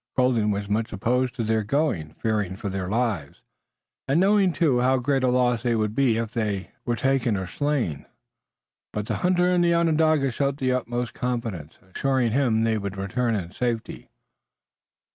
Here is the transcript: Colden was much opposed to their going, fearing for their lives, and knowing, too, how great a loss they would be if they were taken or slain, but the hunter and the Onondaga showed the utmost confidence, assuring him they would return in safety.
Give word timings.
Colden 0.15 0.49
was 0.49 0.67
much 0.67 0.91
opposed 0.91 1.35
to 1.35 1.43
their 1.43 1.61
going, 1.63 2.15
fearing 2.15 2.55
for 2.55 2.69
their 2.69 2.89
lives, 2.89 3.43
and 4.07 4.19
knowing, 4.19 4.51
too, 4.51 4.79
how 4.79 4.97
great 4.97 5.21
a 5.23 5.27
loss 5.27 5.61
they 5.61 5.75
would 5.75 5.93
be 5.93 6.17
if 6.17 6.31
they 6.31 6.71
were 6.85 6.95
taken 6.95 7.37
or 7.37 7.45
slain, 7.45 8.07
but 8.91 9.05
the 9.05 9.17
hunter 9.17 9.51
and 9.51 9.63
the 9.63 9.75
Onondaga 9.75 10.31
showed 10.31 10.57
the 10.57 10.71
utmost 10.71 11.13
confidence, 11.13 11.77
assuring 11.95 12.31
him 12.31 12.63
they 12.63 12.79
would 12.79 12.97
return 12.97 13.35
in 13.35 13.51
safety. 13.51 14.09